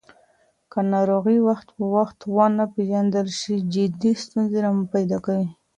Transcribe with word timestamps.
که 0.71 0.79
ناروغي 0.91 1.37
وخت 1.47 1.67
په 1.75 1.83
وخت 1.95 2.19
ونه 2.35 2.65
پیژندل 2.73 3.27
شي، 3.39 3.55
جدي 3.73 4.11
ستونزې 4.23 4.57
راپیدا 4.65 5.17
کېږي. 5.25 5.49